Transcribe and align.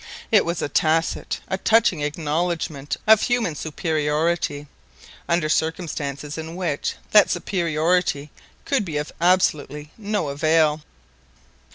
It 0.31 0.45
was 0.45 0.63
a 0.63 0.67
tacit, 0.67 1.41
a 1.47 1.59
touching 1.59 2.01
acknowledgment 2.01 2.97
of 3.05 3.21
human 3.21 3.53
superiority, 3.53 4.65
under 5.29 5.47
circumstances 5.47 6.39
in 6.39 6.55
which 6.55 6.95
that 7.11 7.29
superiority 7.29 8.31
could 8.65 8.83
be 8.83 8.97
of 8.97 9.11
absolutely 9.21 9.91
no 9.99 10.29
avail. 10.29 10.81